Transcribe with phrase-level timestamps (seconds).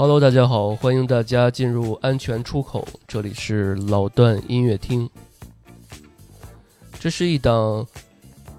[0.00, 5.10] Hello，大家好，欢迎大家进入安全出口，这里是老段音乐厅。
[7.00, 7.84] 这是一档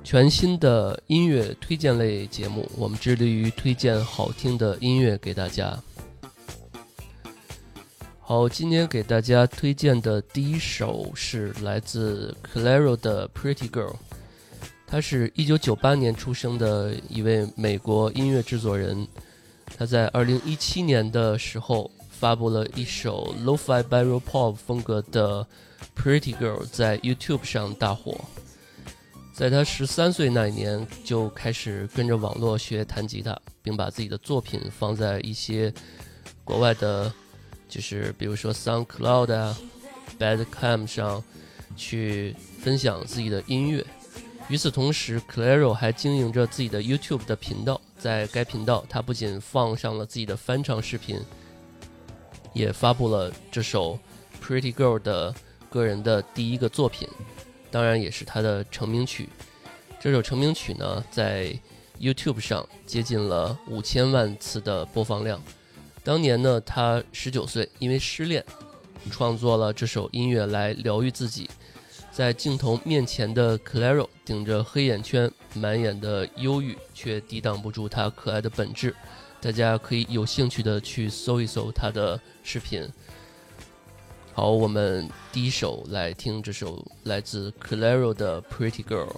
[0.03, 5.81] 全新的音乐推荐类节目，我们致力于推荐好听的音乐给大家。
[8.19, 13.93] 好，今天给大家推荐的第一首是来自 Claro 的《Pretty Girl》，
[14.85, 19.07] 他是一九九八年出生的一位美国音乐制作人。
[19.77, 25.47] 他在二零一七年的时候发布了一首 Lo-Fi Barrel Pop 风格的
[25.95, 28.19] Pretty Girl，在 YouTube 上大火。
[29.33, 35.73] 在他十三岁那一年，就开始跟着网络学弹吉他，并把自己的作品放在一些
[36.43, 37.09] 国外的，
[37.69, 39.57] 就是比如说 SoundCloud 啊、
[40.19, 41.23] Badcam 上
[41.77, 43.85] 去分享自己的音乐。
[44.49, 47.79] 与此同时，Claro 还经营着自己的 YouTube 的频道。
[47.99, 51.19] 在该频道，他不仅放上了自己的翻唱视频，
[52.53, 53.99] 也发布了这首
[54.43, 55.35] 《Pretty Girl》的
[55.69, 57.07] 个人的第一个作品，
[57.69, 59.27] 当然也是他的成名曲。
[59.99, 61.53] 这首成名曲呢，在
[61.99, 65.41] YouTube 上接近了五千万次的播放量。
[66.01, 68.43] 当年呢，他十九岁，因为失恋，
[69.11, 71.49] 创作了这首音乐来疗愈自己。
[72.19, 78.93] 在镜头面前的 Claro 顶着黑眼圈，满眼的忧郁，却抵挡不住他可爱的本质。
[79.39, 82.85] 大家可以有兴趣的去搜一搜他的视频。
[84.33, 89.15] 好，我们第一首来听这首来自 Claro 的 Pretty Girl。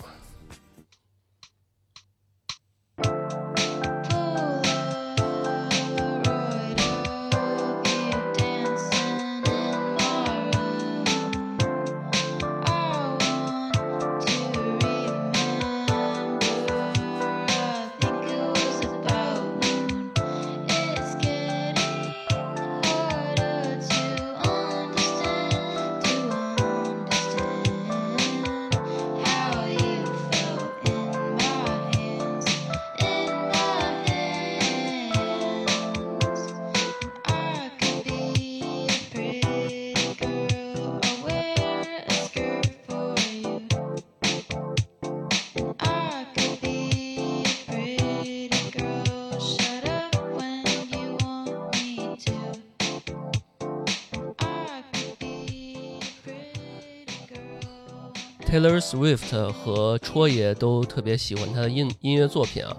[58.52, 62.76] Taylor Swift 和戳爷都特别喜欢他的音音乐作品啊，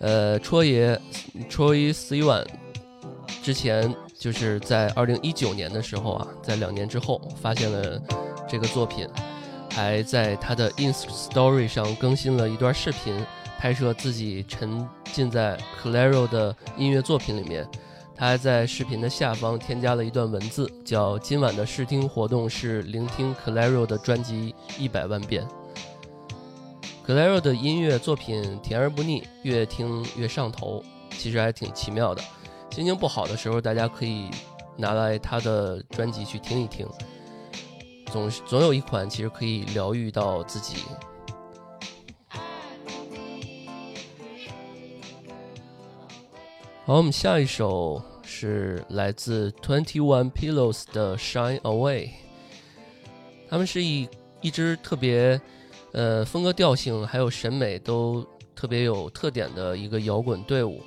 [0.00, 1.00] 呃，戳爷
[1.48, 2.44] Troy Sivan
[3.42, 7.98] 之前就是在二零一九年的时候啊，在两年之后发现了
[8.46, 9.08] 这个作品，
[9.72, 13.18] 还在他的 Ins Story 上更新了一段视频，
[13.58, 17.66] 拍摄自己沉浸在 Clairo 的音乐作品里面。
[18.18, 25.46] 他还在视频的下方添加了一段文字，叫“今晚的试听活动是聆听 Clairo 的专辑一百万遍”。
[27.06, 30.82] Clairo 的音乐作品甜而不腻，越听越上头，
[31.16, 32.20] 其实还挺奇妙的。
[32.70, 34.28] 心情不好的时候，大家可以
[34.76, 36.88] 拿来他的专辑去听一听，
[38.12, 40.78] 总是总有一款其实可以疗愈到自己。
[46.88, 52.12] 好，我们下一首是来自 Twenty One Pillows 的 Shine Away。
[53.46, 54.08] 他们是一
[54.40, 55.38] 一支特别，
[55.92, 60.80] 呃，风格调性还有审美都特别有特点的一个摇滚队伍。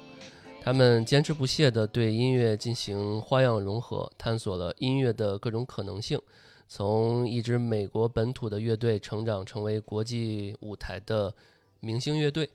[0.63, 6.19] 他们坚持不懈地对音乐进行花样融合，探索了音乐的各种可能性，
[6.67, 11.31] 从一支美国本土的乐队成长成为国际舞台的
[11.79, 12.49] 明星乐队。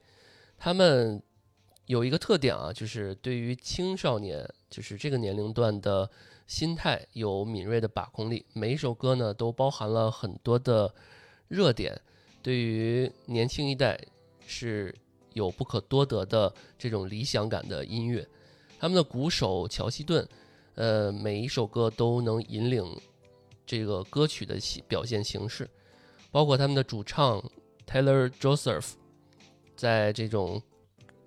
[0.58, 1.22] 他们。
[1.86, 6.10] 有一个特点啊，就是对于青少年，就是这个年龄段的
[6.48, 8.44] 心态有敏锐的把控力。
[8.52, 10.92] 每一首歌呢，都包含了很多的
[11.46, 11.96] 热点，
[12.42, 14.00] 对于年轻一代
[14.48, 14.92] 是
[15.32, 18.26] 有不可多得的这种理想感的音乐。
[18.80, 20.28] 他们的鼓手乔希顿，
[20.74, 22.84] 呃，每一首歌都能引领
[23.64, 25.70] 这个歌曲的形表现形式，
[26.32, 27.40] 包括他们的主唱
[27.86, 28.94] Taylor Joseph，
[29.76, 30.60] 在这种。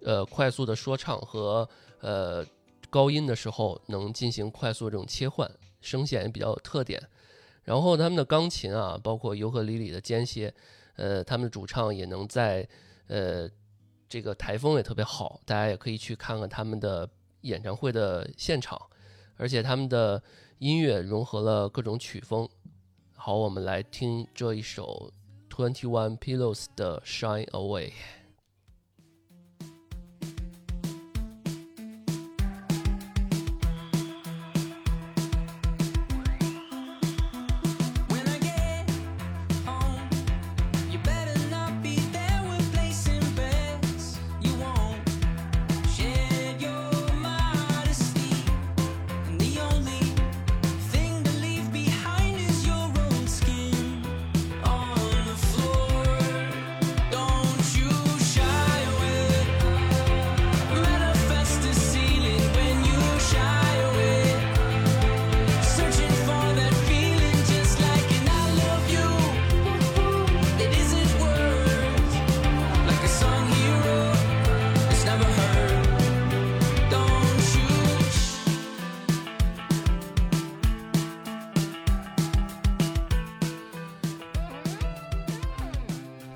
[0.03, 1.67] 呃，快速的说唱和
[2.01, 2.45] 呃
[2.89, 5.49] 高音的时候，能进行快速这种切换，
[5.81, 7.01] 声线也比较有特点。
[7.63, 10.53] 然后他们的钢琴啊，包括尤克里里的间歇，
[10.95, 12.67] 呃，他们的主唱也能在
[13.07, 13.47] 呃
[14.07, 17.07] 这个台风也特别好，大家也可以去看看他们的
[17.41, 18.79] 演唱会的现场。
[19.37, 20.21] 而且他们的
[20.57, 22.49] 音乐融合了各种曲风。
[23.15, 25.11] 好，我们来听这一首
[25.49, 27.91] Twenty One Pillows 的 Shine Away。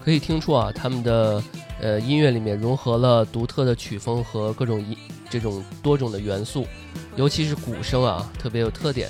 [0.03, 1.41] 可以听出啊，他们的
[1.81, 4.97] 呃音乐里面融合了独特的曲风和各种音
[5.29, 6.67] 这种多种的元素，
[7.15, 9.09] 尤其是鼓声啊，特别有特点，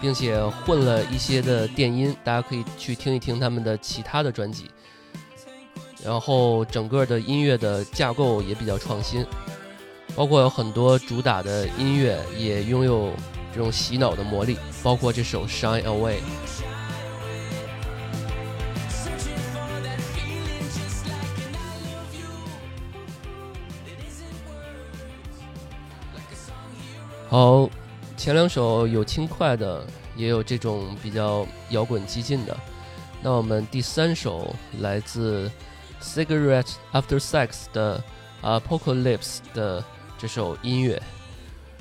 [0.00, 4.64] 并且混了一些的电音，大家可以去听一听他们的其他的专辑。
[6.04, 9.24] 然后整个的音乐的架构也比较创新，
[10.16, 13.12] 包括有很多主打的音乐也拥有
[13.54, 16.14] 这种洗脑的魔力，包括这首《Shine Away》。
[27.28, 27.68] 好，
[28.16, 29.86] 前两首有轻快的，
[30.16, 32.56] 也有这种比较摇滚激进的。
[33.22, 35.50] 那我们第三首来自。
[36.00, 38.00] Cigarette After Sex 的
[38.40, 39.84] Apocalypse 的
[40.16, 41.02] 这首音乐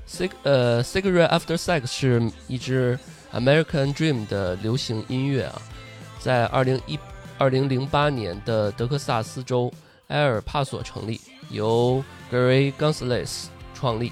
[0.09, 2.97] ，Cig 呃 Cigarette After Sex 是一支
[3.31, 5.61] American Dream 的流行音乐啊，
[6.19, 6.97] 在二零一
[7.38, 9.71] 二零零八年的德克萨斯州
[10.07, 11.21] 埃尔帕索成立，
[11.51, 13.45] 由 Gary Gonzalez
[13.75, 14.11] 创立。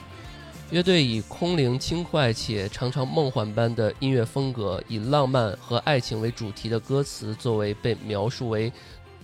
[0.76, 8.70] 乐队以空灵轻快且常常梦幻般的音乐风格，以浪漫和爱情为主题的歌词作为被描述为。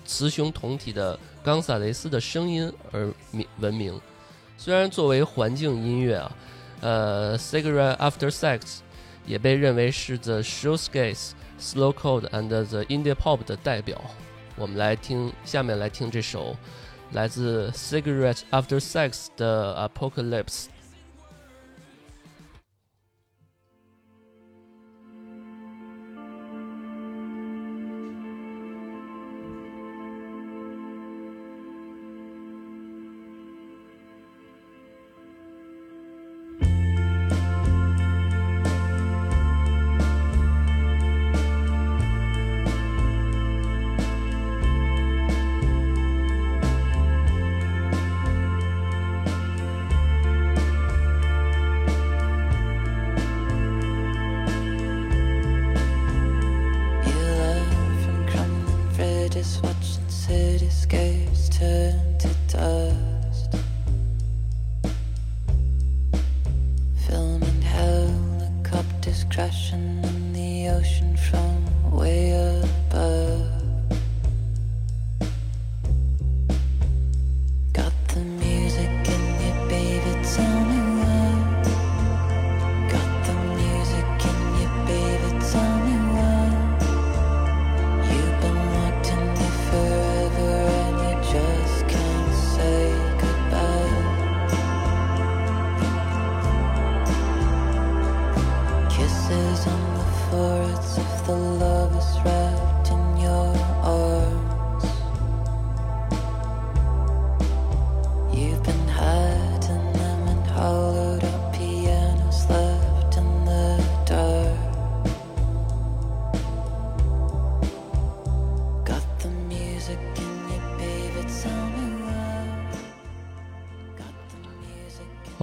[0.05, 3.99] 雌雄同体的冈萨雷斯的声音而名闻名。
[4.57, 6.31] 虽然作为环境音乐啊，
[6.79, 8.59] 呃，《Cigarette After Sex》
[9.25, 14.01] 也被认为是 The Shoegaze、Slowcore and the Indie Pop 的代表。
[14.55, 16.55] 我们来听，下面来听这首
[17.11, 20.45] 来自《Cigarette After Sex》的《Apocalypse》。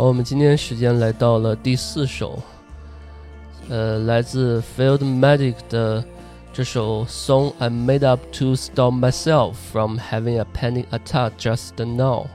[0.08, 2.42] 我们今天时间来到了第四首，
[3.68, 6.02] 呃，来自 Field Magic 的
[6.50, 12.26] 这首 Song I Made Up to Stop Myself from Having a Panic Attack Just Now。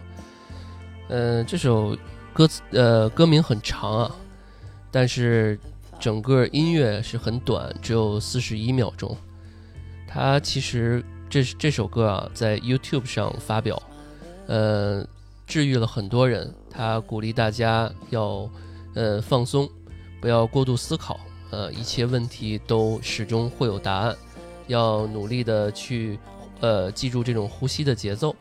[1.10, 1.98] 嗯，这首
[2.32, 4.15] 歌词呃歌名很长啊，
[4.92, 5.60] 但是
[6.00, 9.18] 整个音乐是很短，只有四十一秒钟。
[10.08, 13.82] 它其实这这首歌啊，在 YouTube 上发表，
[14.46, 15.03] 呃。
[15.46, 18.50] 治愈了很多人，他鼓励大家要，
[18.96, 19.70] 呃，放松，
[20.20, 21.20] 不要过度思考，
[21.51, 24.15] 呃，一切问题都始终会有答案，
[24.68, 26.18] 要努力的去，
[26.60, 28.36] 呃，记住这种呼吸的节奏，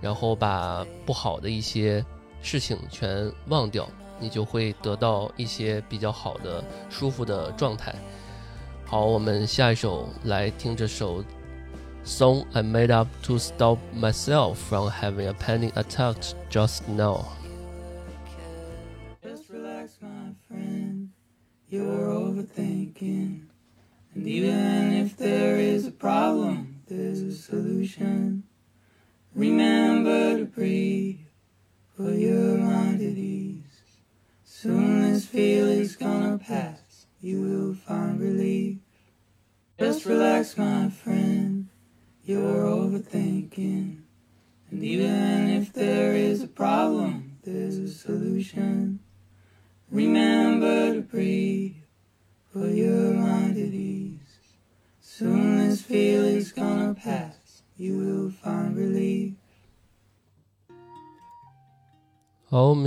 [0.00, 2.04] 然后把不好的一些
[2.40, 3.88] 事情全忘掉，
[4.20, 7.94] 你就会得到一些比较好的、舒服的状态。
[8.86, 11.22] 好，我们下一首来听这首。
[12.06, 16.16] song I made up to stop myself from having a panic attack
[16.50, 17.24] just now.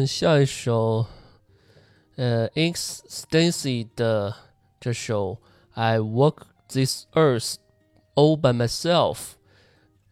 [0.08, 1.06] 下一首，
[2.16, 4.34] 呃，X Stacy 的
[4.80, 5.34] 这首
[5.74, 6.38] 《I Walk
[6.70, 7.56] This Earth
[8.16, 9.16] All by Myself》。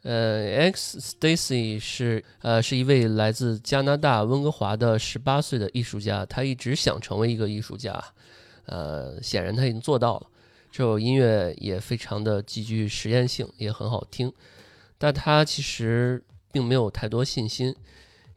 [0.03, 8.03] 呃，X Stacy 是呃是一位来自加拿大温哥华的十八岁的艺术家，他一直想成为一个艺术家，
[8.65, 10.27] 呃，显然他已经做到了。
[10.69, 14.31] 这首音乐也非常的极具实验性，也很好听，
[14.97, 16.21] 但他其实
[16.51, 17.73] 并没有太多信心。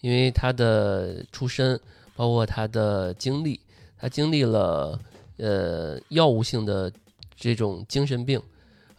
[0.00, 1.78] 因为他的出身，
[2.14, 3.58] 包括他的经历，
[3.98, 4.98] 他经历了
[5.38, 6.92] 呃药物性的
[7.34, 8.40] 这种精神病，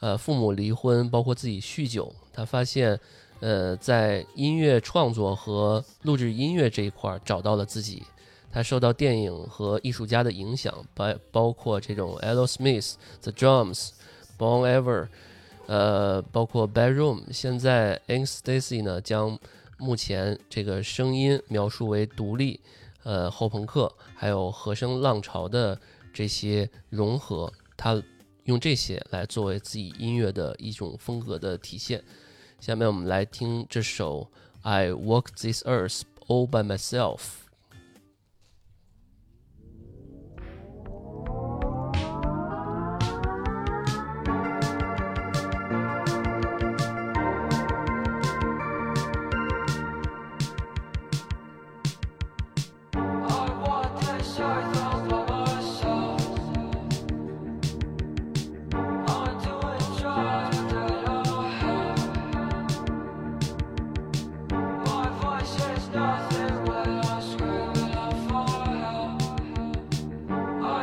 [0.01, 2.13] 呃父母离婚，包括自己酗酒。
[2.33, 2.99] 他发现，
[3.39, 8.03] 呃在音乐创作和录制音乐这一块儿找到了自己。
[8.51, 13.91] 他受到电影和艺术家的影响，包包括这种 Elo Smith、The Drums、
[14.37, 15.07] Bon Iver，
[15.67, 17.21] 呃包括 Bedroom。
[17.31, 19.39] 现在 Anastacy 呢将。
[19.79, 22.59] 目前这个声音描述为独立，
[23.03, 25.79] 呃，后朋克，还有和声浪潮的
[26.13, 28.01] 这些融合，他
[28.43, 32.03] 用这些来作为自己音乐的一种风格的体现。
[32.59, 34.21] 下面我们来听这首
[34.61, 37.17] 《I Walk This Earth All by Myself》。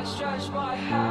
[0.06, 1.05] stretch my hand.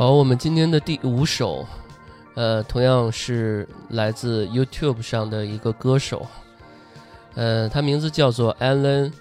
[0.00, 1.66] 好，我们今天的第五首，
[2.32, 6.26] 呃，同样是来自 YouTube 上的一个歌手，
[7.34, 9.12] 呃，他名字叫做 Alan，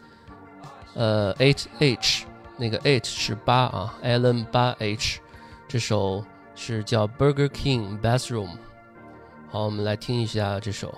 [0.94, 5.20] 呃，H H，那个 H 是八啊，Alan 八 H，
[5.68, 6.24] 这首
[6.56, 8.52] 是叫 Burger King Bathroom。
[9.52, 10.98] 好，我们来听一下这首。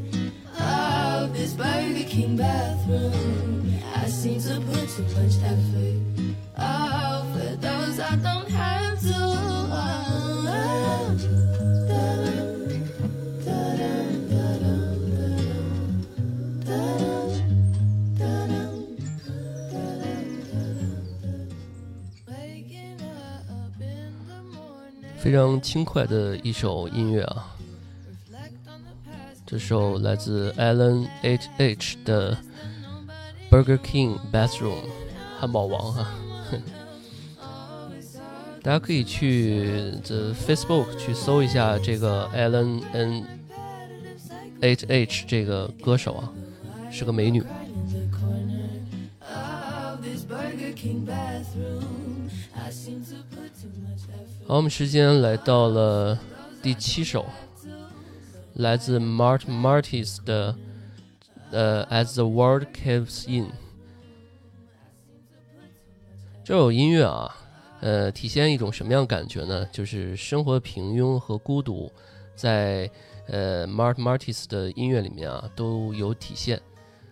[1.61, 3.79] Burger King bathroom.
[3.93, 5.97] I seem to put too much effort.
[6.57, 9.15] Oh, for those I don't have to.
[9.15, 10.01] Oh,
[25.17, 27.60] 非常轻快的一首音乐啊！
[29.51, 32.37] 这首来自 Alan H H 的
[33.49, 34.77] Burger King Bathroom
[35.37, 36.07] 汉堡王哈，
[38.63, 43.25] 大家可以去这 Facebook 去搜一下这个 Alan N
[44.61, 46.31] H H 这个歌手啊，
[46.89, 47.43] 是个美女。
[49.19, 49.97] 好，
[54.47, 56.17] 我们时间来到了
[56.63, 57.25] 第七首，
[58.61, 60.55] 来自 Mart Martis 的
[61.49, 63.51] 呃 As the World Caves In。
[66.43, 67.35] 这首音乐啊，
[67.81, 69.65] 呃，体现一种什么样感觉呢？
[69.71, 71.91] 就是生活平庸和孤独，
[72.35, 72.89] 在
[73.27, 76.61] 呃 Mart Martis 的音乐里面啊都有体现。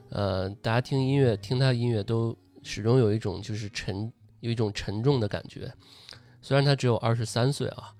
[0.09, 5.73] 呃，大家听音乐，听他的音乐都始终有一种就是沉，有一种沉重的感觉。
[6.43, 7.91] 虽然他只有二十三岁啊，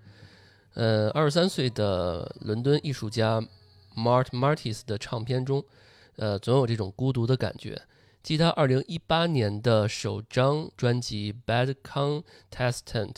[0.79, 3.41] 呃，二十三岁的伦敦艺术家
[3.97, 5.61] Mart Martis 的唱片中，
[6.15, 7.81] 呃，总有这种孤独的感觉。
[8.23, 13.11] 继他二零一八年的首张专辑《Bad Contestant》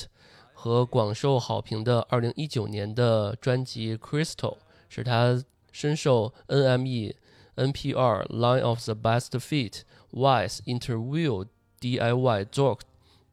[0.55, 4.55] 和广受好评的二零一九年的专辑《Crystal》，
[4.89, 7.13] 使他深受 NME、
[7.57, 11.45] NPR、Line of the Best Fit、Vice、Interview、
[11.79, 12.79] DIY、Zork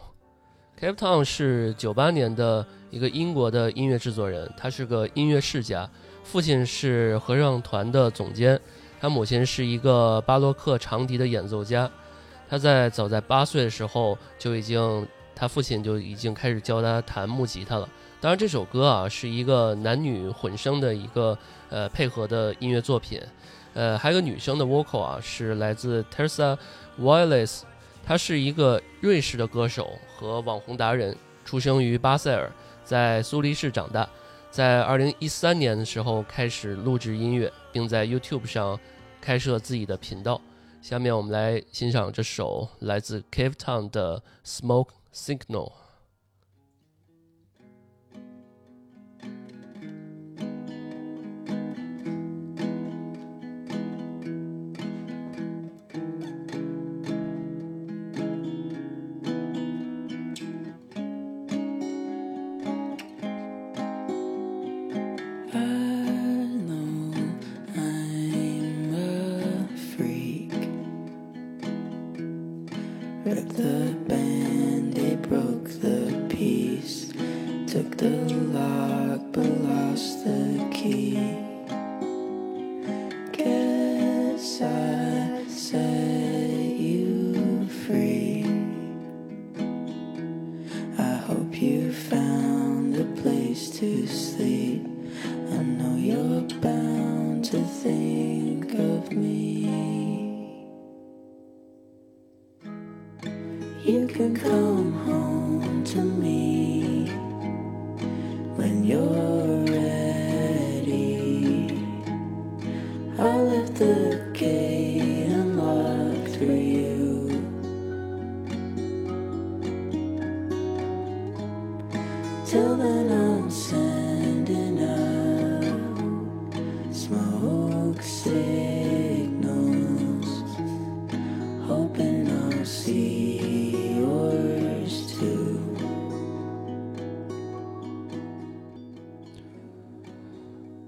[0.79, 5.87] Cave Town 是九八年的一个英国的音乐制作人，他是个音乐世家，
[6.23, 8.59] 父亲是合唱团的总监，
[8.99, 11.87] 他母亲是一个巴洛克长笛的演奏家。
[12.49, 17.87] 他在早在八岁的时候就已经，他父亲就已经开始教他弹木吉他了。
[18.19, 21.37] 当然，这首歌啊是一个男女混声的一个
[21.69, 23.21] 呃配合的音乐作品。
[23.75, 26.57] 呃，还有个女生的 vocal 啊，是来自 Teresa
[26.99, 27.61] Wallace，
[28.03, 32.49] 她是一个瑞士的歌手和网红达人，出生于巴塞尔，
[32.85, 34.09] 在苏黎世长大，
[34.49, 38.79] 在2013年的时候开始录制音乐，并在 YouTube 上
[39.19, 40.41] 开设自己的频道。
[40.81, 45.71] 下面我们来欣赏这首来自 Cave Town 的 Smoke Signal。
[104.15, 106.74] Can come home to me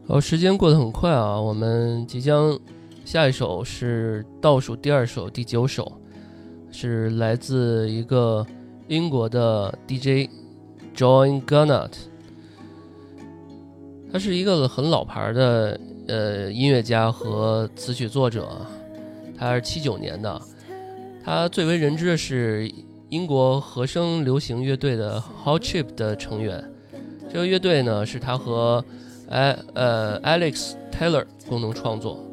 [0.10, 2.58] 好，时间过得很快啊，我们即将
[3.04, 5.92] 下一首是倒数第二首，第九首，
[6.72, 8.48] 是来自一个
[8.88, 10.30] 英国的 DJ
[10.96, 11.92] John Gunnart。
[14.10, 18.66] 他是一个很老牌的呃音乐家和词曲作者，
[19.38, 20.42] 他是七九年的。
[21.22, 22.72] 他最为人知的是
[23.10, 26.64] 英国和声流行乐队的 Hot Chip 的成员。
[27.30, 28.86] 这个乐队呢是他和
[29.30, 32.24] 哎呃 Alex Taylor 共同创作。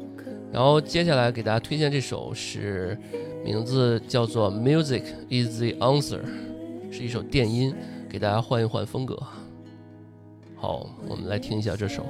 [0.51, 2.97] 然后接下来给大家推荐这首是
[3.43, 6.21] 名字叫做《Music Is the Answer》，
[6.91, 7.75] 是一首电音，
[8.09, 9.21] 给大家换一换风格。
[10.55, 12.05] 好，我们来听一下这首。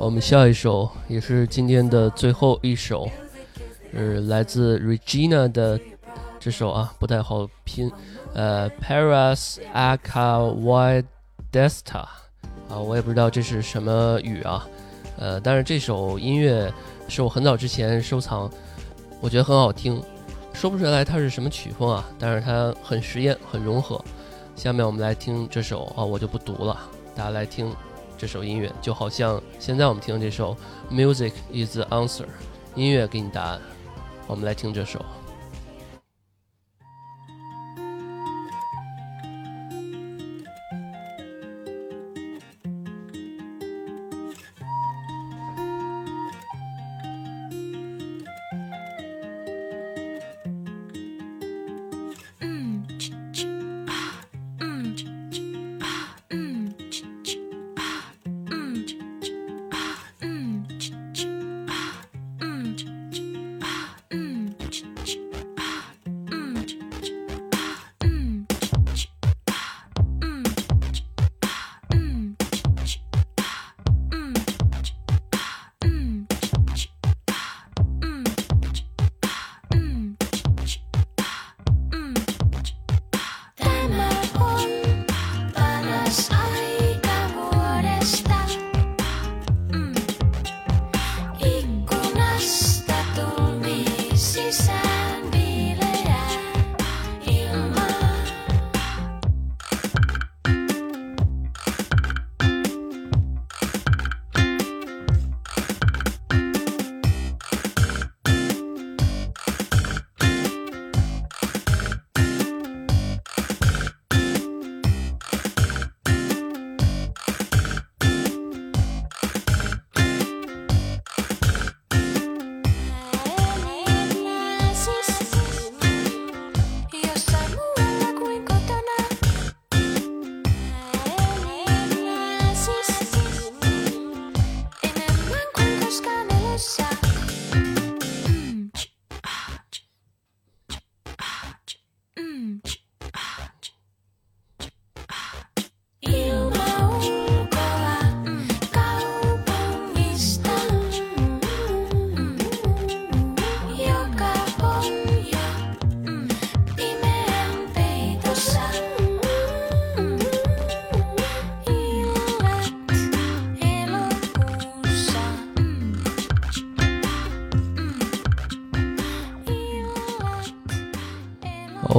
[0.00, 3.06] 我们下一首也是今天的最后一首，
[3.92, 5.78] 是来自 Regina 的
[6.38, 7.92] 这首啊，不太好拼，
[8.32, 11.02] 呃，Paras a c a y
[11.52, 12.00] d e s t a
[12.70, 14.66] 啊，我也不知道这是什么语啊，
[15.18, 16.72] 呃，但是这首音乐
[17.06, 18.50] 是我很早之前收藏，
[19.20, 20.02] 我觉得很好听，
[20.54, 24.02] 说不出来它是什么曲风啊，但是它很实验，很融合。
[24.56, 26.74] 下面我们来听这首啊，我就不读了，
[27.14, 27.70] 大家来听
[28.20, 30.54] 这首音乐，就好像现在我们听的这首
[30.92, 32.24] 《Music Is the Answer》，
[32.74, 33.58] 音乐给你答案。
[34.26, 35.02] 我们来听这首。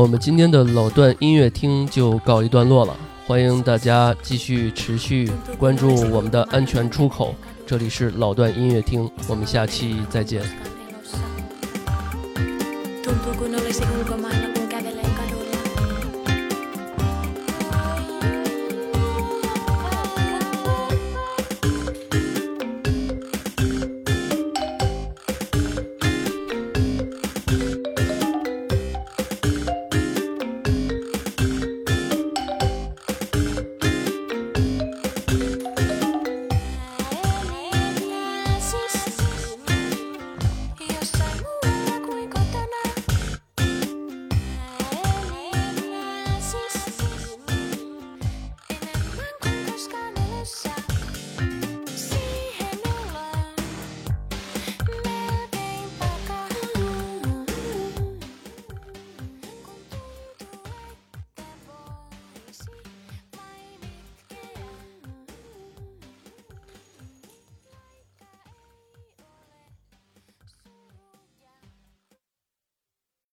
[0.02, 7.36] 我们今天的老段音乐厅就告一段落了，欢迎大家继续持续关注我们的安全出口，
[7.68, 10.42] 这里是老段音乐厅，我们下期再见。